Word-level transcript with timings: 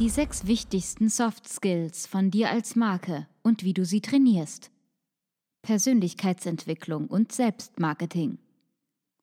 Die 0.00 0.08
sechs 0.08 0.46
wichtigsten 0.46 1.10
Soft 1.10 1.46
Skills 1.46 2.06
von 2.06 2.30
dir 2.30 2.48
als 2.48 2.74
Marke 2.74 3.26
und 3.42 3.64
wie 3.64 3.74
du 3.74 3.84
sie 3.84 4.00
trainierst. 4.00 4.70
Persönlichkeitsentwicklung 5.60 7.06
und 7.06 7.32
Selbstmarketing. 7.32 8.38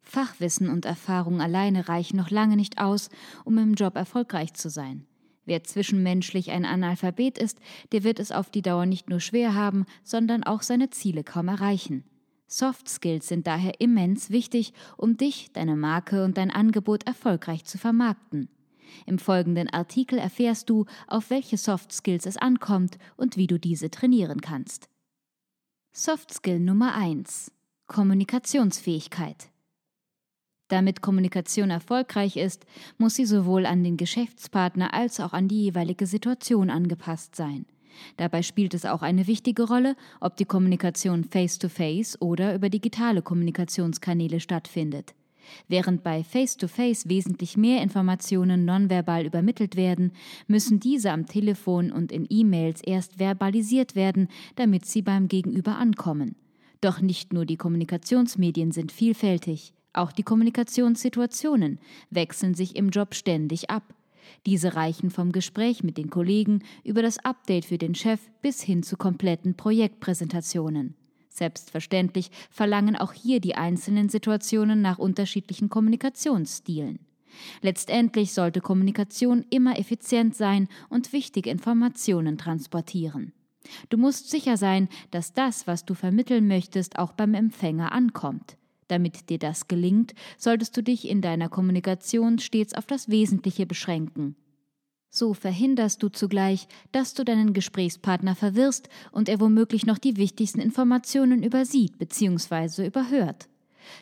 Fachwissen 0.03 0.69
und 0.69 0.85
Erfahrung 0.85 1.41
alleine 1.41 1.89
reichen 1.89 2.17
noch 2.17 2.29
lange 2.29 2.55
nicht 2.55 2.77
aus, 2.77 3.09
um 3.43 3.57
im 3.57 3.73
Job 3.73 3.95
erfolgreich 3.95 4.53
zu 4.53 4.69
sein. 4.69 5.07
Wer 5.45 5.63
zwischenmenschlich 5.63 6.51
ein 6.51 6.63
Analphabet 6.63 7.39
ist, 7.39 7.57
der 7.91 8.03
wird 8.03 8.19
es 8.19 8.31
auf 8.31 8.51
die 8.51 8.61
Dauer 8.61 8.85
nicht 8.85 9.09
nur 9.09 9.19
schwer 9.19 9.55
haben, 9.55 9.87
sondern 10.03 10.43
auch 10.43 10.61
seine 10.61 10.91
Ziele 10.91 11.23
kaum 11.23 11.47
erreichen. 11.47 12.03
Soft 12.45 12.87
Skills 12.87 13.27
sind 13.27 13.47
daher 13.47 13.81
immens 13.81 14.29
wichtig, 14.29 14.73
um 14.95 15.17
dich, 15.17 15.51
deine 15.53 15.75
Marke 15.75 16.23
und 16.23 16.37
dein 16.37 16.51
Angebot 16.51 17.07
erfolgreich 17.07 17.65
zu 17.65 17.79
vermarkten. 17.79 18.47
Im 19.05 19.19
folgenden 19.19 19.69
Artikel 19.69 20.19
erfährst 20.19 20.69
du, 20.69 20.85
auf 21.07 21.29
welche 21.29 21.57
Soft 21.57 21.91
Skills 21.91 22.25
es 22.25 22.37
ankommt 22.37 22.97
und 23.15 23.37
wie 23.37 23.47
du 23.47 23.59
diese 23.59 23.89
trainieren 23.89 24.41
kannst. 24.41 24.89
Soft 25.93 26.33
Skill 26.33 26.59
Nummer 26.59 26.95
1 26.95 27.51
Kommunikationsfähigkeit 27.87 29.49
damit 30.67 31.01
Kommunikation 31.01 31.69
erfolgreich 31.69 32.35
ist, 32.35 32.65
muss 32.97 33.15
sie 33.15 33.25
sowohl 33.25 33.65
an 33.65 33.83
den 33.83 33.97
Geschäftspartner 33.97 34.93
als 34.93 35.19
auch 35.19 35.33
an 35.33 35.47
die 35.47 35.63
jeweilige 35.63 36.05
Situation 36.05 36.69
angepasst 36.69 37.35
sein. 37.35 37.65
Dabei 38.17 38.43
spielt 38.43 38.73
es 38.73 38.85
auch 38.85 39.01
eine 39.01 39.27
wichtige 39.27 39.63
Rolle, 39.63 39.95
ob 40.19 40.35
die 40.37 40.45
Kommunikation 40.45 41.23
face-to-face 41.23 42.17
-face 42.17 42.21
oder 42.21 42.53
über 42.53 42.69
digitale 42.69 43.21
Kommunikationskanäle 43.21 44.39
stattfindet. 44.39 45.15
Während 45.67 46.03
bei 46.03 46.23
Face-to-Face 46.23 47.05
-face 47.05 47.09
wesentlich 47.09 47.57
mehr 47.57 47.81
Informationen 47.81 48.65
nonverbal 48.65 49.25
übermittelt 49.25 49.75
werden, 49.75 50.11
müssen 50.47 50.79
diese 50.79 51.11
am 51.11 51.25
Telefon 51.25 51.91
und 51.91 52.11
in 52.11 52.25
E-Mails 52.29 52.81
erst 52.81 53.15
verbalisiert 53.15 53.95
werden, 53.95 54.27
damit 54.55 54.85
sie 54.85 55.01
beim 55.01 55.27
Gegenüber 55.27 55.77
ankommen. 55.77 56.35
Doch 56.81 57.01
nicht 57.01 57.33
nur 57.33 57.45
die 57.45 57.57
Kommunikationsmedien 57.57 58.71
sind 58.71 58.91
vielfältig. 58.91 59.73
Auch 59.93 60.11
die 60.11 60.23
Kommunikationssituationen 60.23 61.79
wechseln 62.11 62.53
sich 62.53 62.75
im 62.75 62.89
Job 62.89 63.15
ständig 63.15 63.69
ab. 63.69 63.95
Diese 64.45 64.75
reichen 64.75 65.09
vom 65.09 65.31
Gespräch 65.31 65.83
mit 65.83 65.97
den 65.97 66.09
Kollegen 66.09 66.63
über 66.83 67.01
das 67.01 67.17
Update 67.19 67.65
für 67.65 67.77
den 67.77 67.95
Chef 67.95 68.19
bis 68.41 68.61
hin 68.61 68.83
zu 68.83 68.97
kompletten 68.97 69.55
Projektpräsentationen. 69.55 70.95
Selbstverständlich 71.37 72.31
verlangen 72.49 72.95
auch 72.95 73.13
hier 73.13 73.39
die 73.39 73.53
einzelnen 73.53 74.09
Situationen 74.09 74.81
nach 74.81 74.97
unterschiedlichen 74.97 75.69
Kommunikationsstilen. 75.69 76.97
Letztendlich 77.61 78.33
sollte 78.33 78.59
Kommunikation 78.59 79.45
immer 79.51 79.77
effizient 79.77 80.35
sein 80.35 80.67
und 80.89 81.13
wichtige 81.13 81.51
Informationen 81.51 82.39
transportieren. 82.39 83.33
Du 83.89 83.97
musst 83.97 84.31
sicher 84.31 84.57
sein, 84.57 84.89
dass 85.11 85.33
das, 85.33 85.67
was 85.67 85.85
du 85.85 85.93
vermitteln 85.93 86.47
möchtest, 86.47 86.97
auch 86.97 87.11
beim 87.11 87.35
Empfänger 87.35 87.91
ankommt. 87.91 88.57
Damit 88.87 89.29
dir 89.29 89.37
das 89.37 89.67
gelingt, 89.67 90.15
solltest 90.39 90.75
du 90.75 90.81
dich 90.81 91.07
in 91.07 91.21
deiner 91.21 91.49
Kommunikation 91.49 92.39
stets 92.39 92.73
auf 92.73 92.87
das 92.87 93.09
Wesentliche 93.09 93.67
beschränken. 93.67 94.35
So 95.17 95.33
verhinderst 95.33 96.03
du 96.03 96.09
zugleich, 96.09 96.67
dass 96.91 97.15
du 97.15 97.25
deinen 97.25 97.53
Gesprächspartner 97.53 98.35
verwirrst 98.35 98.87
und 99.11 99.29
er 99.29 99.39
womöglich 99.39 99.87
noch 99.87 99.97
die 99.97 100.15
wichtigsten 100.15 100.59
Informationen 100.59 101.41
übersieht 101.41 101.97
bzw. 101.97 102.85
überhört. 102.85 103.49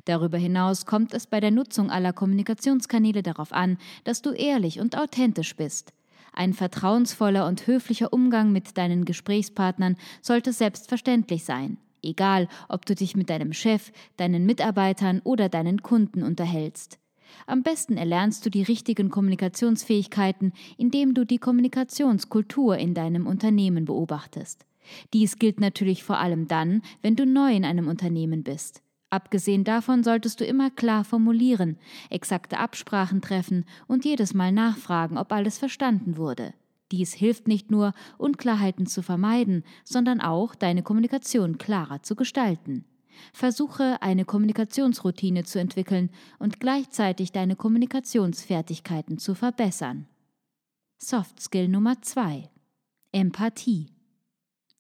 Darüber 0.04 0.38
hinaus 0.38 0.86
kommt 0.86 1.14
es 1.14 1.26
bei 1.26 1.40
der 1.40 1.52
Nutzung 1.52 1.90
aller 1.90 2.12
Kommunikationskanäle 2.12 3.24
darauf 3.24 3.54
an, 3.54 3.78
dass 4.04 4.22
du 4.24 4.32
ehrlich 4.32 4.82
und 4.82 4.98
authentisch 4.98 5.56
bist. 5.56 5.94
Ein 6.34 6.54
vertrauensvoller 6.54 7.48
und 7.48 7.66
höflicher 7.66 8.12
Umgang 8.12 8.52
mit 8.52 8.78
deinen 8.78 9.06
Gesprächspartnern 9.06 9.96
sollte 10.22 10.52
selbstverständlich 10.52 11.46
sein 11.46 11.78
egal 12.04 12.48
ob 12.70 12.86
du 12.86 12.94
dich 12.94 13.16
mit 13.16 13.32
deinem 13.32 13.52
Chef, 13.52 13.92
deinen 14.18 14.46
Mitarbeitern 14.46 15.22
oder 15.24 15.50
deinen 15.50 15.82
Kunden 15.82 16.22
unterhältst. 16.22 17.00
Am 17.48 17.64
besten 17.64 17.98
erlernst 17.98 18.46
du 18.46 18.50
die 18.50 18.64
richtigen 18.64 19.10
Kommunikationsfähigkeiten, 19.10 20.54
indem 20.78 21.14
du 21.14 21.26
die 21.26 21.38
Kommunikationskultur 21.38 22.78
in 22.78 22.94
deinem 22.94 23.28
Unternehmen 23.28 23.86
beobachtest. 23.86 24.66
Dies 25.14 25.38
gilt 25.38 25.60
natürlich 25.60 26.04
vor 26.04 26.18
allem 26.18 26.48
dann, 26.48 26.82
wenn 27.02 27.16
du 27.16 27.26
neu 27.26 27.56
in 27.56 27.66
einem 27.66 27.88
Unternehmen 27.88 28.44
bist. 28.44 28.82
Abgesehen 29.10 29.64
davon 29.64 30.04
solltest 30.04 30.42
du 30.42 30.46
immer 30.46 30.70
klar 30.72 31.04
formulieren, 31.04 31.78
exakte 32.10 32.58
Absprachen 32.58 33.22
treffen 33.22 33.66
und 33.88 34.04
jedes 34.04 34.34
Mal 34.34 34.52
nachfragen, 34.52 35.18
ob 35.18 35.32
alles 35.32 35.58
verstanden 35.58 36.18
wurde. 36.18 36.54
Dies 36.92 37.14
hilft 37.14 37.48
nicht 37.48 37.72
nur, 37.72 37.94
Unklarheiten 38.18 38.86
zu 38.86 39.02
vermeiden, 39.02 39.64
sondern 39.84 40.22
auch, 40.22 40.54
deine 40.54 40.84
Kommunikation 40.84 41.58
klarer 41.58 42.04
zu 42.04 42.16
gestalten. 42.16 42.86
Versuche, 43.34 44.02
eine 44.02 44.26
Kommunikationsroutine 44.26 45.44
zu 45.44 45.60
entwickeln 45.60 46.10
und 46.40 46.60
gleichzeitig 46.60 47.32
deine 47.32 47.56
Kommunikationsfertigkeiten 47.56 49.18
zu 49.18 49.36
verbessern. 49.36 50.08
Soft 50.98 51.42
Skill 51.42 51.68
Nummer 51.68 52.02
2 52.02 52.50
Empathie 53.12 53.88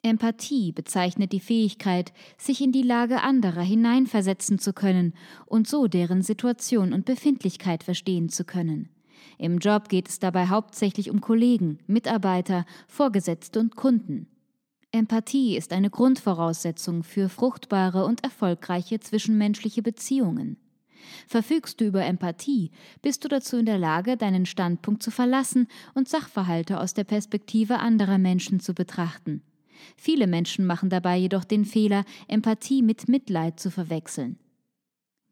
Empathie 0.05 0.71
bezeichnet 0.71 1.31
die 1.31 1.39
Fähigkeit, 1.39 2.13
sich 2.37 2.61
in 2.61 2.71
die 2.71 2.83
Lage 2.83 3.21
anderer 3.21 3.63
hineinversetzen 3.63 4.59
zu 4.59 4.71
können 4.71 5.13
und 5.47 5.67
so 5.67 5.87
deren 5.87 6.21
Situation 6.21 6.93
und 6.93 7.05
Befindlichkeit 7.05 7.83
verstehen 7.83 8.29
zu 8.29 8.43
können. 8.43 8.89
Im 9.37 9.57
Job 9.57 9.89
geht 9.89 10.07
es 10.07 10.19
dabei 10.19 10.47
hauptsächlich 10.47 11.09
um 11.09 11.21
Kollegen, 11.21 11.79
Mitarbeiter, 11.87 12.65
Vorgesetzte 12.87 13.59
und 13.59 13.75
Kunden. 13.75 14.27
Empathie 14.95 15.57
ist 15.57 15.73
eine 15.73 15.89
Grundvoraussetzung 15.89 17.03
für 17.03 17.27
fruchtbare 17.27 18.05
und 18.05 18.23
erfolgreiche 18.23 18.99
zwischenmenschliche 18.99 19.81
Beziehungen. 19.81 20.57
Verfügst 21.27 21.81
du 21.81 21.85
über 21.85 22.05
Empathie, 22.05 22.71
bist 23.01 23.23
du 23.23 23.27
dazu 23.27 23.57
in 23.57 23.65
der 23.65 23.77
Lage, 23.77 24.17
deinen 24.17 24.45
Standpunkt 24.45 25.03
zu 25.03 25.11
verlassen 25.11 25.67
und 25.93 26.07
Sachverhalte 26.07 26.79
aus 26.79 26.93
der 26.93 27.03
Perspektive 27.03 27.79
anderer 27.79 28.17
Menschen 28.17 28.59
zu 28.59 28.73
betrachten. 28.73 29.41
Viele 29.97 30.27
Menschen 30.27 30.65
machen 30.65 30.89
dabei 30.89 31.17
jedoch 31.17 31.43
den 31.43 31.65
Fehler, 31.65 32.05
Empathie 32.27 32.81
mit 32.81 33.07
Mitleid 33.07 33.59
zu 33.59 33.69
verwechseln. 33.69 34.39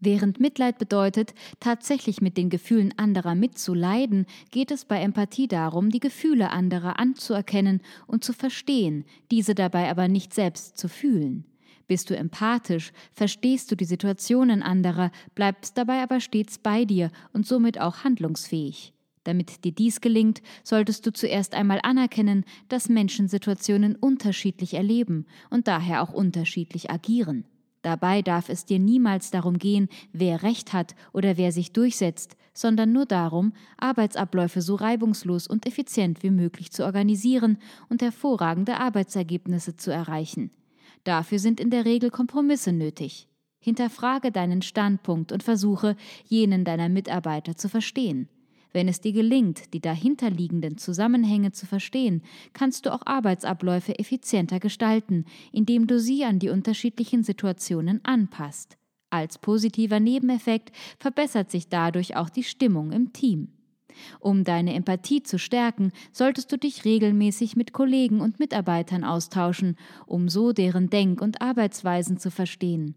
Während 0.05 0.41
Mitleid 0.41 0.79
bedeutet, 0.79 1.33
tatsächlich 1.61 2.19
mit 2.19 2.35
den 2.35 2.49
Gefühlen 2.49 2.93
anderer 2.97 3.35
mitzuleiden, 3.35 4.25
geht 4.51 4.69
es 4.69 4.83
bei 4.83 4.99
Empathie 4.99 5.47
darum, 5.47 5.91
die 5.91 6.01
Gefühle 6.01 6.49
anderer 6.49 6.99
anzuerkennen 6.99 7.79
und 8.05 8.21
zu 8.21 8.33
verstehen, 8.33 9.05
diese 9.31 9.55
dabei 9.55 9.89
aber 9.89 10.09
nicht 10.09 10.33
selbst 10.33 10.77
zu 10.77 10.89
fühlen. 10.89 11.45
Bist 11.87 12.09
du 12.09 12.17
empathisch, 12.17 12.91
verstehst 13.13 13.71
du 13.71 13.77
die 13.77 13.85
Situationen 13.85 14.61
anderer, 14.61 15.09
bleibst 15.35 15.77
dabei 15.77 16.03
aber 16.03 16.19
stets 16.19 16.57
bei 16.57 16.83
dir 16.83 17.09
und 17.31 17.47
somit 17.47 17.79
auch 17.79 18.03
handlungsfähig. 18.03 18.93
Damit 19.23 19.63
dir 19.63 19.71
dies 19.71 20.01
gelingt, 20.01 20.41
solltest 20.65 21.05
du 21.05 21.13
zuerst 21.13 21.55
einmal 21.55 21.79
anerkennen, 21.81 22.43
dass 22.67 22.89
Menschen 22.89 23.29
Situationen 23.29 23.95
unterschiedlich 23.95 24.73
erleben 24.73 25.27
und 25.49 25.69
daher 25.69 26.01
auch 26.01 26.11
unterschiedlich 26.11 26.91
agieren. 26.91 27.45
Dabei 27.83 28.21
darf 28.21 28.49
es 28.49 28.65
dir 28.65 28.79
niemals 28.79 29.29
darum 29.29 29.59
gehen, 29.59 29.89
wer 30.13 30.41
Recht 30.41 30.73
hat 30.73 30.95
oder 31.11 31.37
wer 31.37 31.51
sich 31.51 31.73
durchsetzt, 31.73 32.37
sondern 32.53 32.93
nur 32.93 33.05
darum, 33.05 33.53
Arbeitsabläufe 33.77 34.61
so 34.61 34.75
reibungslos 34.75 35.47
und 35.47 35.67
effizient 35.67 36.23
wie 36.23 36.31
möglich 36.31 36.71
zu 36.71 36.85
organisieren 36.85 37.57
und 37.89 38.01
hervorragende 38.01 38.79
Arbeitsergebnisse 38.79 39.75
zu 39.75 39.91
erreichen. 39.91 40.49
Dafür 41.03 41.39
sind 41.39 41.59
in 41.59 41.69
der 41.69 41.83
Regel 41.83 42.09
Kompromisse 42.09 42.71
nötig. 42.71 43.27
Hinterfrage 43.59 44.31
deinen 44.31 44.61
Standpunkt 44.61 45.33
und 45.33 45.43
versuche, 45.43 45.97
jenen 46.25 46.63
deiner 46.63 46.89
Mitarbeiter 46.89 47.55
zu 47.57 47.67
verstehen. 47.67 48.29
Wenn 48.73 48.87
es 48.87 48.99
dir 48.99 49.13
gelingt, 49.13 49.73
die 49.73 49.79
dahinterliegenden 49.79 50.77
Zusammenhänge 50.77 51.51
zu 51.51 51.67
verstehen, 51.67 52.23
kannst 52.53 52.85
du 52.85 52.93
auch 52.93 53.05
Arbeitsabläufe 53.05 53.97
effizienter 53.99 54.59
gestalten, 54.59 55.25
indem 55.51 55.85
du 55.85 55.99
sie 55.99 56.25
an 56.25 56.39
die 56.39 56.49
unterschiedlichen 56.49 57.23
Situationen 57.23 58.03
anpasst. 58.03 58.77
Als 59.11 59.37
positiver 59.37 59.99
Nebeneffekt 59.99 60.71
verbessert 60.97 61.51
sich 61.51 61.69
dadurch 61.69 62.15
auch 62.15 62.29
die 62.29 62.43
Stimmung 62.43 62.91
im 62.91 63.13
Team. 63.13 63.49
Um 64.19 64.43
deine 64.43 64.73
Empathie 64.73 65.21
zu 65.21 65.37
stärken, 65.37 65.91
solltest 66.11 66.51
du 66.51 66.57
dich 66.57 66.83
regelmäßig 66.83 67.55
mit 67.55 67.73
Kollegen 67.73 68.21
und 68.21 68.39
Mitarbeitern 68.39 69.03
austauschen, 69.03 69.77
um 70.07 70.29
so 70.29 70.51
deren 70.51 70.89
Denk- 70.89 71.21
und 71.21 71.43
Arbeitsweisen 71.43 72.17
zu 72.17 72.31
verstehen. 72.31 72.95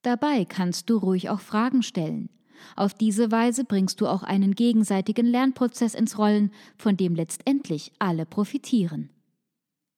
Dabei 0.00 0.46
kannst 0.46 0.88
du 0.88 0.96
ruhig 0.96 1.28
auch 1.28 1.40
Fragen 1.40 1.82
stellen. 1.82 2.30
Auf 2.76 2.94
diese 2.94 3.30
Weise 3.30 3.64
bringst 3.64 4.00
du 4.00 4.06
auch 4.06 4.22
einen 4.22 4.54
gegenseitigen 4.54 5.26
Lernprozess 5.26 5.94
ins 5.94 6.18
Rollen, 6.18 6.50
von 6.76 6.96
dem 6.96 7.14
letztendlich 7.14 7.92
alle 7.98 8.26
profitieren. 8.26 9.10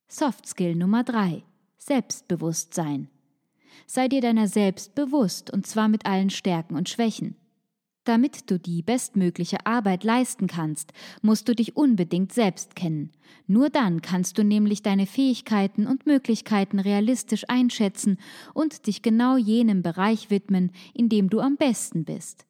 Soft 0.08 0.46
Skill 0.46 0.76
Nummer 0.76 1.04
3 1.04 1.42
Selbstbewusstsein. 1.78 3.08
Sei 3.86 4.08
dir 4.08 4.20
deiner 4.20 4.48
selbst 4.48 4.94
bewusst 4.94 5.52
und 5.52 5.66
zwar 5.66 5.88
mit 5.88 6.06
allen 6.06 6.30
Stärken 6.30 6.74
und 6.74 6.88
Schwächen. 6.88 7.36
Damit 8.06 8.52
du 8.52 8.60
die 8.60 8.82
bestmögliche 8.82 9.66
Arbeit 9.66 10.04
leisten 10.04 10.46
kannst, 10.46 10.92
musst 11.22 11.48
du 11.48 11.56
dich 11.56 11.76
unbedingt 11.76 12.32
selbst 12.32 12.76
kennen. 12.76 13.10
Nur 13.48 13.68
dann 13.68 14.00
kannst 14.00 14.38
du 14.38 14.44
nämlich 14.44 14.82
deine 14.82 15.06
Fähigkeiten 15.06 15.88
und 15.88 16.06
Möglichkeiten 16.06 16.78
realistisch 16.78 17.44
einschätzen 17.48 18.18
und 18.54 18.86
dich 18.86 19.02
genau 19.02 19.36
jenem 19.36 19.82
Bereich 19.82 20.30
widmen, 20.30 20.70
in 20.94 21.08
dem 21.08 21.30
du 21.30 21.40
am 21.40 21.56
besten 21.56 22.04
bist. 22.04 22.46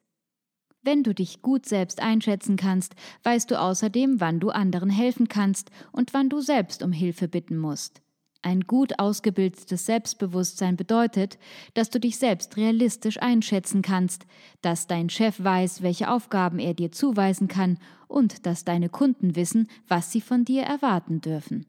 Wenn 0.82 1.02
du 1.02 1.14
dich 1.14 1.40
gut 1.40 1.64
selbst 1.64 2.02
einschätzen 2.02 2.56
kannst, 2.56 2.94
weißt 3.22 3.50
du 3.50 3.58
außerdem, 3.58 4.20
wann 4.20 4.40
du 4.40 4.50
anderen 4.50 4.90
helfen 4.90 5.26
kannst 5.26 5.70
und 5.90 6.12
wann 6.12 6.28
du 6.28 6.42
selbst 6.42 6.82
um 6.82 6.92
Hilfe 6.92 7.28
bitten 7.28 7.56
musst. 7.56 8.02
Ein 8.46 8.60
gut 8.60 9.00
ausgebildetes 9.00 9.86
Selbstbewusstsein 9.86 10.76
bedeutet, 10.76 11.36
dass 11.74 11.90
du 11.90 11.98
dich 11.98 12.16
selbst 12.16 12.56
realistisch 12.56 13.20
einschätzen 13.20 13.82
kannst, 13.82 14.24
dass 14.62 14.86
dein 14.86 15.10
Chef 15.10 15.42
weiß, 15.42 15.82
welche 15.82 16.08
Aufgaben 16.08 16.60
er 16.60 16.72
dir 16.72 16.92
zuweisen 16.92 17.48
kann 17.48 17.76
und 18.06 18.46
dass 18.46 18.64
deine 18.64 18.88
Kunden 18.88 19.34
wissen, 19.34 19.66
was 19.88 20.12
sie 20.12 20.20
von 20.20 20.44
dir 20.44 20.62
erwarten 20.62 21.20
dürfen. 21.20 21.66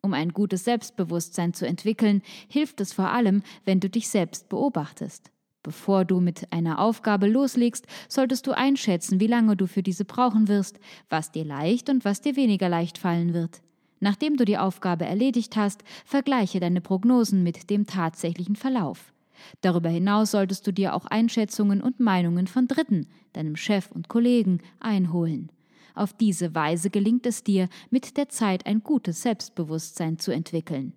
Um 0.00 0.14
ein 0.14 0.28
gutes 0.28 0.62
Selbstbewusstsein 0.62 1.54
zu 1.54 1.66
entwickeln, 1.66 2.22
hilft 2.46 2.80
es 2.80 2.92
vor 2.92 3.10
allem, 3.10 3.42
wenn 3.64 3.80
du 3.80 3.90
dich 3.90 4.08
selbst 4.08 4.48
beobachtest. 4.48 5.32
Bevor 5.64 6.04
du 6.04 6.20
mit 6.20 6.52
einer 6.52 6.78
Aufgabe 6.78 7.26
loslegst, 7.26 7.88
solltest 8.08 8.46
du 8.46 8.52
einschätzen, 8.52 9.18
wie 9.18 9.26
lange 9.26 9.56
du 9.56 9.66
für 9.66 9.82
diese 9.82 10.04
brauchen 10.04 10.46
wirst, 10.46 10.78
was 11.10 11.32
dir 11.32 11.44
leicht 11.44 11.90
und 11.90 12.04
was 12.04 12.20
dir 12.20 12.36
weniger 12.36 12.68
leicht 12.68 12.98
fallen 12.98 13.34
wird. 13.34 13.60
Nachdem 14.02 14.36
du 14.36 14.44
die 14.44 14.58
Aufgabe 14.58 15.04
erledigt 15.04 15.54
hast, 15.54 15.84
vergleiche 16.04 16.58
deine 16.58 16.80
Prognosen 16.80 17.44
mit 17.44 17.70
dem 17.70 17.86
tatsächlichen 17.86 18.56
Verlauf. 18.56 19.12
Darüber 19.60 19.90
hinaus 19.90 20.32
solltest 20.32 20.66
du 20.66 20.72
dir 20.72 20.94
auch 20.94 21.06
Einschätzungen 21.06 21.80
und 21.80 22.00
Meinungen 22.00 22.48
von 22.48 22.66
Dritten, 22.66 23.06
deinem 23.32 23.54
Chef 23.54 23.92
und 23.92 24.08
Kollegen, 24.08 24.58
einholen. 24.80 25.52
Auf 25.94 26.12
diese 26.14 26.52
Weise 26.52 26.90
gelingt 26.90 27.26
es 27.26 27.44
dir, 27.44 27.68
mit 27.90 28.16
der 28.16 28.28
Zeit 28.28 28.66
ein 28.66 28.82
gutes 28.82 29.22
Selbstbewusstsein 29.22 30.18
zu 30.18 30.32
entwickeln. 30.32 30.94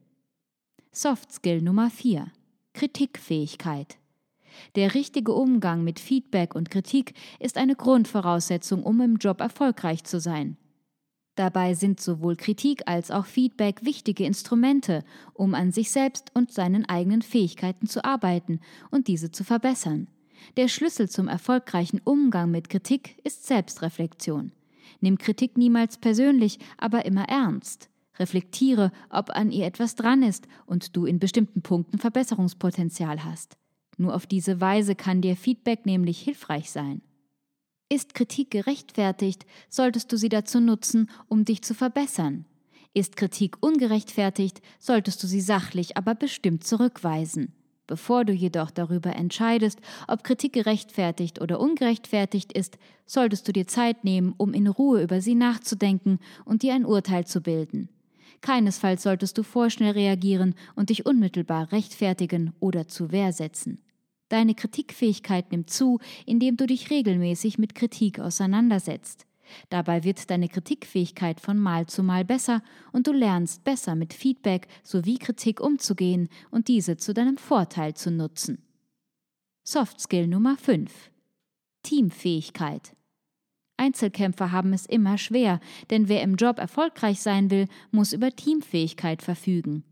Soft 0.91 1.31
Skill 1.31 1.61
Nummer 1.61 1.91
4 1.91 2.31
Kritikfähigkeit. 2.73 3.97
Der 4.73 4.95
richtige 4.95 5.33
Umgang 5.33 5.83
mit 5.83 5.99
Feedback 5.99 6.55
und 6.55 6.71
Kritik 6.71 7.13
ist 7.39 7.59
eine 7.59 7.75
Grundvoraussetzung, 7.75 8.81
um 8.81 8.99
im 8.99 9.17
Job 9.17 9.41
erfolgreich 9.41 10.03
zu 10.05 10.19
sein. 10.19 10.57
Dabei 11.35 11.73
sind 11.73 11.99
sowohl 11.99 12.37
Kritik 12.37 12.83
als 12.85 13.11
auch 13.11 13.25
Feedback 13.25 13.83
wichtige 13.83 14.25
Instrumente, 14.25 15.03
um 15.33 15.53
an 15.53 15.71
sich 15.71 15.91
selbst 15.91 16.31
und 16.33 16.51
seinen 16.51 16.85
eigenen 16.85 17.21
Fähigkeiten 17.21 17.87
zu 17.87 18.05
arbeiten 18.05 18.61
und 18.89 19.07
diese 19.07 19.31
zu 19.31 19.43
verbessern. 19.43 20.07
Der 20.55 20.69
Schlüssel 20.69 21.09
zum 21.09 21.27
erfolgreichen 21.27 21.99
Umgang 22.03 22.51
mit 22.51 22.69
Kritik 22.69 23.17
ist 23.23 23.45
Selbstreflexion. 23.45 24.51
Nimm 25.01 25.17
Kritik 25.17 25.57
niemals 25.57 25.97
persönlich, 25.97 26.59
aber 26.77 27.05
immer 27.05 27.27
ernst. 27.27 27.89
Reflektiere, 28.17 28.91
ob 29.09 29.29
an 29.31 29.51
ihr 29.51 29.65
etwas 29.65 29.95
dran 29.95 30.23
ist 30.23 30.47
und 30.65 30.95
du 30.95 31.05
in 31.05 31.19
bestimmten 31.19 31.61
Punkten 31.61 31.97
Verbesserungspotenzial 31.97 33.25
hast. 33.25 33.57
Nur 33.97 34.15
auf 34.15 34.25
diese 34.25 34.61
Weise 34.61 34.95
kann 34.95 35.21
dir 35.21 35.35
Feedback 35.35 35.85
nämlich 35.85 36.19
hilfreich 36.19 36.71
sein. 36.71 37.01
Ist 37.87 38.15
Kritik 38.15 38.49
gerechtfertigt, 38.49 39.45
solltest 39.69 40.11
du 40.11 40.17
sie 40.17 40.29
dazu 40.29 40.59
nutzen, 40.59 41.07
um 41.27 41.45
dich 41.45 41.61
zu 41.61 41.75
verbessern. 41.75 42.45
Ist 42.95 43.15
Kritik 43.15 43.57
ungerechtfertigt, 43.59 44.61
solltest 44.79 45.21
du 45.21 45.27
sie 45.27 45.41
sachlich, 45.41 45.95
aber 45.95 46.15
bestimmt 46.15 46.63
zurückweisen. 46.63 47.53
Bevor 47.85 48.25
du 48.25 48.33
jedoch 48.33 48.71
darüber 48.71 49.15
entscheidest, 49.15 49.79
ob 50.07 50.23
Kritik 50.23 50.53
gerechtfertigt 50.53 51.39
oder 51.41 51.59
ungerechtfertigt 51.59 52.53
ist, 52.53 52.79
solltest 53.05 53.47
du 53.47 53.53
dir 53.53 53.67
Zeit 53.67 54.03
nehmen, 54.03 54.33
um 54.37 54.55
in 54.55 54.65
Ruhe 54.65 55.03
über 55.03 55.21
sie 55.21 55.35
nachzudenken 55.35 56.17
und 56.43 56.63
dir 56.63 56.73
ein 56.73 56.85
Urteil 56.85 57.27
zu 57.27 57.41
bilden. 57.41 57.89
Keinesfalls 58.41 59.03
solltest 59.03 59.37
du 59.37 59.43
vorschnell 59.43 59.91
reagieren 59.91 60.55
und 60.75 60.89
dich 60.89 61.05
unmittelbar 61.05 61.71
rechtfertigen 61.71 62.53
oder 62.59 62.87
zu 62.87 63.11
Wehr 63.11 63.31
setzen. 63.31 63.84
Deine 64.29 64.55
Kritikfähigkeit 64.55 65.51
nimmt 65.51 65.69
zu, 65.69 65.99
indem 66.25 66.57
du 66.57 66.65
dich 66.65 66.89
regelmäßig 66.89 67.57
mit 67.57 67.75
Kritik 67.75 68.19
auseinandersetzt. 68.19 69.27
Dabei 69.69 70.03
wird 70.03 70.29
deine 70.31 70.49
Kritikfähigkeit 70.49 71.39
von 71.39 71.59
Mal 71.59 71.85
zu 71.85 72.01
Mal 72.01 72.25
besser 72.25 72.63
und 72.91 73.05
du 73.05 73.13
lernst 73.13 73.63
besser 73.63 73.95
mit 73.95 74.13
Feedback 74.13 74.67
sowie 74.83 75.19
Kritik 75.19 75.59
umzugehen 75.59 76.29
und 76.49 76.67
diese 76.67 76.97
zu 76.97 77.13
deinem 77.13 77.37
Vorteil 77.37 77.93
zu 77.93 78.09
nutzen. 78.09 78.63
Soft 79.63 79.99
Skill 79.99 80.27
Nummer 80.27 80.57
5 80.57 81.11
Teamfähigkeit 81.83 82.95
Einzelkämpfer 83.77 84.51
haben 84.51 84.73
es 84.73 84.85
immer 84.85 85.17
schwer, 85.17 85.59
denn 85.89 86.07
wer 86.07 86.21
im 86.21 86.35
Job 86.35 86.59
erfolgreich 86.59 87.19
sein 87.19 87.51
will, 87.51 87.67
muss 87.91 88.13
über 88.13 88.31
Teamfähigkeit 88.31 89.21
verfügen. 89.21 89.83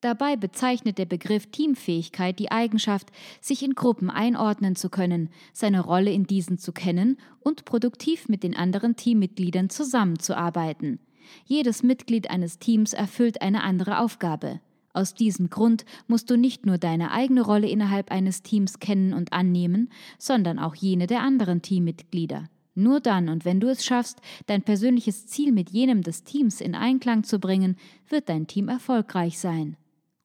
Dabei 0.00 0.36
bezeichnet 0.36 0.96
der 0.96 1.04
Begriff 1.04 1.46
Teamfähigkeit 1.46 2.38
die 2.38 2.50
Eigenschaft, 2.50 3.10
sich 3.40 3.62
in 3.62 3.74
Gruppen 3.74 4.08
einordnen 4.08 4.74
zu 4.74 4.88
können, 4.88 5.28
seine 5.52 5.80
Rolle 5.80 6.10
in 6.10 6.26
diesen 6.26 6.56
zu 6.56 6.72
kennen 6.72 7.18
und 7.40 7.66
produktiv 7.66 8.28
mit 8.28 8.42
den 8.42 8.56
anderen 8.56 8.96
Teammitgliedern 8.96 9.68
zusammenzuarbeiten. 9.68 11.00
Jedes 11.44 11.82
Mitglied 11.82 12.30
eines 12.30 12.58
Teams 12.58 12.94
erfüllt 12.94 13.42
eine 13.42 13.62
andere 13.62 13.98
Aufgabe. 13.98 14.60
Aus 14.92 15.14
diesem 15.14 15.50
Grund 15.50 15.84
musst 16.08 16.30
du 16.30 16.36
nicht 16.36 16.64
nur 16.64 16.78
deine 16.78 17.12
eigene 17.12 17.42
Rolle 17.42 17.68
innerhalb 17.68 18.10
eines 18.10 18.42
Teams 18.42 18.80
kennen 18.80 19.12
und 19.12 19.34
annehmen, 19.34 19.90
sondern 20.18 20.58
auch 20.58 20.74
jene 20.74 21.06
der 21.06 21.20
anderen 21.20 21.60
Teammitglieder. 21.60 22.48
Nur 22.74 23.00
dann 23.00 23.28
und 23.28 23.44
wenn 23.44 23.60
du 23.60 23.68
es 23.68 23.84
schaffst, 23.84 24.20
dein 24.46 24.62
persönliches 24.62 25.26
Ziel 25.26 25.52
mit 25.52 25.70
jenem 25.70 26.02
des 26.02 26.24
Teams 26.24 26.60
in 26.60 26.74
Einklang 26.74 27.22
zu 27.22 27.38
bringen, 27.38 27.76
wird 28.08 28.28
dein 28.28 28.46
Team 28.46 28.68
erfolgreich 28.68 29.38
sein. 29.38 29.76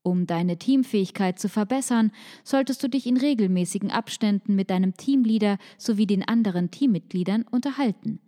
Um 0.05 0.27
deine 0.27 0.57
Teamfähigkeit 0.57 1.39
zu 1.39 1.49
verbessern, 1.49 2.11
solltest 2.43 2.83
du 2.83 2.87
dich 2.87 3.07
in 3.07 3.17
regelmäßigen 3.17 3.89
Abständen 3.89 4.53
mit 4.53 4.69
deinem 4.69 4.95
Teamleader 4.95 5.57
sowie 5.79 6.05
den 6.05 6.21
anderen 6.27 6.69
Teammitgliedern 6.69 7.43
unterhalten. 7.49 8.19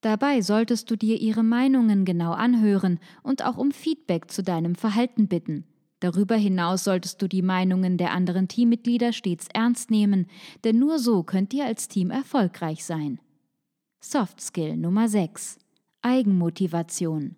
Dabei 0.00 0.42
solltest 0.42 0.88
du 0.92 0.96
dir 0.96 1.20
ihre 1.20 1.42
Meinungen 1.42 2.04
genau 2.04 2.30
anhören 2.30 3.00
und 3.24 3.44
auch 3.44 3.56
um 3.56 3.72
Feedback 3.72 4.30
zu 4.30 4.44
deinem 4.44 4.76
Verhalten 4.76 5.26
bitten. 5.26 5.64
Darüber 5.98 6.36
hinaus 6.36 6.84
solltest 6.84 7.20
du 7.20 7.26
die 7.26 7.42
Meinungen 7.42 7.96
der 7.96 8.12
anderen 8.12 8.46
Teammitglieder 8.46 9.12
stets 9.12 9.48
ernst 9.52 9.90
nehmen, 9.90 10.28
denn 10.62 10.78
nur 10.78 11.00
so 11.00 11.24
könnt 11.24 11.52
ihr 11.52 11.64
als 11.64 11.88
Team 11.88 12.12
erfolgreich 12.12 12.84
sein. 12.84 13.18
Soft 13.98 14.40
Skill 14.40 14.76
Nummer 14.76 15.08
6 15.08 15.58
Eigenmotivation 16.00 17.34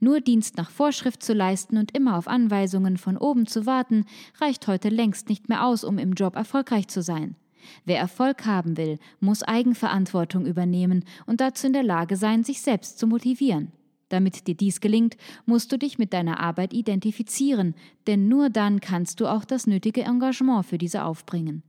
nur 0.00 0.20
Dienst 0.20 0.56
nach 0.56 0.70
Vorschrift 0.70 1.22
zu 1.22 1.32
leisten 1.32 1.76
und 1.76 1.96
immer 1.96 2.16
auf 2.16 2.28
Anweisungen 2.28 2.96
von 2.96 3.16
oben 3.16 3.46
zu 3.46 3.66
warten, 3.66 4.04
reicht 4.40 4.66
heute 4.66 4.88
längst 4.88 5.28
nicht 5.28 5.48
mehr 5.48 5.64
aus, 5.64 5.84
um 5.84 5.98
im 5.98 6.12
Job 6.12 6.36
erfolgreich 6.36 6.88
zu 6.88 7.02
sein. 7.02 7.36
Wer 7.84 7.98
Erfolg 7.98 8.44
haben 8.46 8.76
will, 8.76 8.98
muss 9.20 9.42
Eigenverantwortung 9.42 10.46
übernehmen 10.46 11.04
und 11.26 11.40
dazu 11.40 11.66
in 11.66 11.72
der 11.72 11.82
Lage 11.82 12.16
sein, 12.16 12.44
sich 12.44 12.60
selbst 12.60 12.98
zu 12.98 13.06
motivieren. 13.06 13.72
Damit 14.10 14.46
dir 14.46 14.54
dies 14.54 14.80
gelingt, 14.80 15.16
musst 15.46 15.72
du 15.72 15.78
dich 15.78 15.98
mit 15.98 16.12
deiner 16.12 16.38
Arbeit 16.38 16.72
identifizieren, 16.72 17.74
denn 18.06 18.28
nur 18.28 18.50
dann 18.50 18.80
kannst 18.80 19.20
du 19.20 19.26
auch 19.26 19.44
das 19.44 19.66
nötige 19.66 20.02
Engagement 20.02 20.66
für 20.66 20.78
diese 20.78 21.04
aufbringen. 21.04 21.62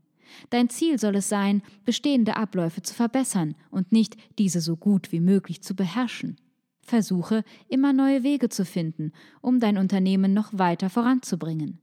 Dein 0.50 0.70
Ziel 0.70 1.00
soll 1.00 1.16
es 1.16 1.30
sein, 1.30 1.62
bestehende 1.86 2.36
Abläufe 2.36 2.82
zu 2.82 2.94
verbessern 2.94 3.56
und 3.72 3.92
nicht 3.92 4.18
diese 4.38 4.60
so 4.60 4.76
gut 4.76 5.12
wie 5.12 5.22
möglich 5.22 5.62
zu 5.62 5.76
beherrschen. 5.76 6.38
Versuche, 6.86 7.44
immer 7.68 7.94
neue 7.94 8.24
Wege 8.24 8.50
zu 8.50 8.64
finden, 8.64 9.12
um 9.42 9.60
dein 9.60 9.78
Unternehmen 9.78 10.34
noch 10.34 10.50
weiter 10.54 10.90
voranzubringen. 10.90 11.80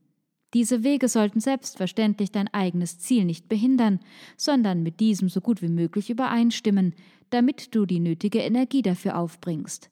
Diese 0.55 0.85
Wege 0.85 1.09
sollten 1.09 1.41
selbstverständlich 1.41 2.31
dein 2.31 2.53
eigenes 2.53 2.99
Ziel 2.99 3.25
nicht 3.25 3.49
behindern, 3.49 4.01
sondern 4.37 4.83
mit 4.83 5.01
diesem 5.01 5.29
so 5.29 5.41
gut 5.41 5.63
wie 5.63 5.69
möglich 5.69 6.11
übereinstimmen, 6.11 6.95
damit 7.31 7.75
du 7.75 7.87
die 7.87 8.01
nötige 8.01 8.41
Energie 8.41 8.83
dafür 8.83 9.19
aufbringst. 9.19 9.91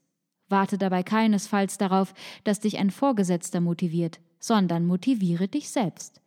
Warte 0.48 0.78
dabei 0.78 1.02
keinesfalls 1.02 1.78
darauf, 1.78 2.12
dass 2.44 2.60
dich 2.60 2.78
ein 2.78 2.90
Vorgesetzter 2.90 3.60
motiviert, 3.60 4.20
sondern 4.38 4.86
motiviere 4.86 5.48
dich 5.48 5.70
selbst. 5.70 6.19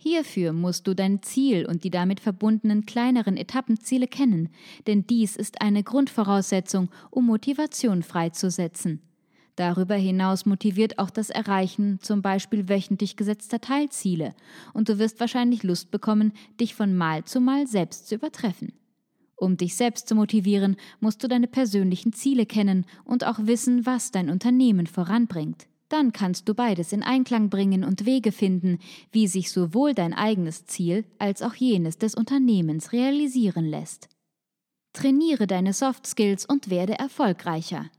Hierfür 0.00 0.52
musst 0.52 0.86
du 0.86 0.94
dein 0.94 1.22
Ziel 1.22 1.66
und 1.66 1.82
die 1.82 1.90
damit 1.90 2.20
verbundenen 2.20 2.86
kleineren 2.86 3.36
Etappenziele 3.36 4.06
kennen, 4.06 4.48
denn 4.86 5.06
dies 5.08 5.34
ist 5.34 5.60
eine 5.60 5.82
Grundvoraussetzung, 5.82 6.88
um 7.10 7.26
Motivation 7.26 8.04
freizusetzen. 8.04 9.02
Darüber 9.56 9.96
hinaus 9.96 10.46
motiviert 10.46 11.00
auch 11.00 11.10
das 11.10 11.30
Erreichen 11.30 11.98
zum 12.00 12.22
Beispiel 12.22 12.68
wöchentlich 12.68 13.16
gesetzter 13.16 13.60
Teilziele, 13.60 14.36
und 14.72 14.88
du 14.88 15.00
wirst 15.00 15.18
wahrscheinlich 15.18 15.64
Lust 15.64 15.90
bekommen, 15.90 16.32
dich 16.60 16.76
von 16.76 16.96
Mal 16.96 17.24
zu 17.24 17.40
Mal 17.40 17.66
selbst 17.66 18.06
zu 18.06 18.14
übertreffen. 18.14 18.72
Um 19.34 19.56
dich 19.56 19.74
selbst 19.74 20.08
zu 20.08 20.14
motivieren, 20.14 20.76
musst 21.00 21.24
du 21.24 21.28
deine 21.28 21.46
persönlichen 21.46 22.12
Ziele 22.12 22.46
kennen 22.46 22.86
und 23.04 23.24
auch 23.24 23.38
wissen, 23.42 23.84
was 23.84 24.12
dein 24.12 24.30
Unternehmen 24.30 24.86
voranbringt. 24.86 25.67
Dann 25.88 26.12
kannst 26.12 26.48
du 26.48 26.54
beides 26.54 26.92
in 26.92 27.02
Einklang 27.02 27.48
bringen 27.48 27.82
und 27.82 28.04
Wege 28.04 28.32
finden, 28.32 28.78
wie 29.10 29.26
sich 29.26 29.50
sowohl 29.50 29.94
dein 29.94 30.12
eigenes 30.12 30.66
Ziel 30.66 31.04
als 31.18 31.42
auch 31.42 31.54
jenes 31.54 31.96
des 31.96 32.14
Unternehmens 32.14 32.92
realisieren 32.92 33.64
lässt. 33.64 34.08
Trainiere 34.92 35.46
deine 35.46 35.72
Soft 35.72 36.06
Skills 36.06 36.44
und 36.44 36.70
werde 36.70 36.98
erfolgreicher. 36.98 37.90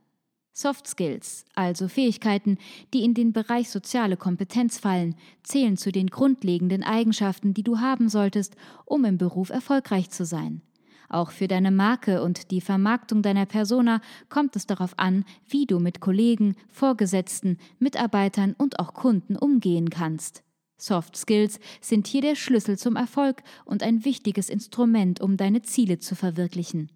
Soft 0.54 0.88
Skills, 0.88 1.46
also 1.56 1.88
Fähigkeiten, 1.88 2.58
die 2.94 3.04
in 3.06 3.14
den 3.14 3.32
Bereich 3.32 3.70
soziale 3.70 4.18
Kompetenz 4.18 4.78
fallen, 4.78 5.16
zählen 5.42 5.78
zu 5.78 5.92
den 5.92 6.08
grundlegenden 6.08 6.84
Eigenschaften, 6.84 7.54
die 7.54 7.64
du 7.64 7.80
haben 7.80 8.10
solltest, 8.10 8.56
um 8.86 9.06
im 9.06 9.18
Beruf 9.18 9.50
erfolgreich 9.50 10.10
zu 10.10 10.26
sein. 10.26 10.62
Auch 11.10 11.32
für 11.32 11.48
deine 11.48 11.72
Marke 11.72 12.22
und 12.22 12.52
die 12.52 12.62
Vermarktung 12.62 13.24
deiner 13.24 13.48
Persona 13.48 14.00
kommt 14.30 14.56
es 14.56 14.68
darauf 14.68 14.98
an, 14.98 15.26
wie 15.48 15.66
du 15.66 15.80
mit 15.80 16.00
Kollegen, 16.00 16.56
Vorgesetzten, 16.70 17.58
Mitarbeitern 17.80 18.54
und 18.58 18.80
auch 18.80 18.94
Kunden 18.94 19.36
umgehen 19.36 19.90
kannst. 19.90 20.44
Soft 20.78 21.18
Skills 21.18 21.60
sind 21.82 22.08
hier 22.08 22.22
der 22.22 22.36
Schlüssel 22.36 22.78
zum 22.78 22.96
Erfolg 22.96 23.42
und 23.66 23.84
ein 23.84 24.06
wichtiges 24.06 24.50
Instrument, 24.50 25.20
um 25.20 25.36
deine 25.36 25.64
Ziele 25.64 26.00
zu 26.00 26.16
verwirklichen. 26.16 26.90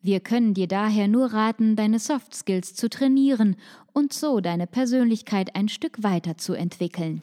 Wir 0.00 0.20
können 0.20 0.52
dir 0.52 0.66
daher 0.66 1.06
nur 1.06 1.32
raten, 1.32 1.76
deine 1.76 1.98
Soft 1.98 2.34
Skills 2.34 2.74
zu 2.74 2.90
trainieren 2.90 3.56
und 3.92 4.12
so 4.12 4.40
deine 4.40 4.66
Persönlichkeit 4.66 5.54
ein 5.54 5.68
Stück 5.68 6.02
weiter 6.02 6.36
zu 6.36 6.54
entwickeln. 6.54 7.22